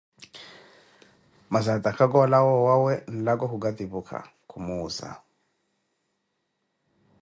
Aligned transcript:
Masi, 1.51 1.69
atakhaka 1.73 2.17
olaawo 2.23 2.51
owawe, 2.61 2.93
nlako 3.13 3.45
khukatipukha, 3.51 4.19
khumuuza. 4.49 5.09